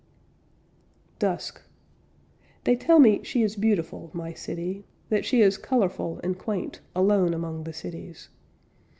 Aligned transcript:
DUSK 1.19 1.61
They 2.63 2.75
tell 2.75 2.97
me 2.97 3.21
she 3.21 3.43
is 3.43 3.55
beautiful, 3.55 4.09
my 4.13 4.33
City, 4.33 4.83
That 5.09 5.25
she 5.25 5.41
is 5.41 5.59
colorful 5.59 6.19
and 6.23 6.39
quaint, 6.39 6.79
alone 6.95 7.35
Among 7.35 7.65
the 7.65 7.73
cities. 7.73 8.29